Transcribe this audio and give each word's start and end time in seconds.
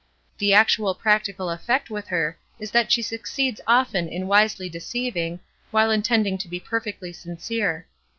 The 0.39 0.51
actual 0.51 0.95
practical 0.95 1.51
effect 1.51 1.91
with 1.91 2.07
her 2.07 2.35
is 2.57 2.71
that 2.71 2.91
she 2.91 3.03
succeeds 3.03 3.61
often 3.67 4.07
in 4.09 4.25
wisely 4.25 4.67
deceiving, 4.67 5.41
while 5.69 5.91
intending 5.91 6.39
to 6.39 6.47
be 6.49 6.59
perfectly 6.59 7.13
sincere. 7.13 7.85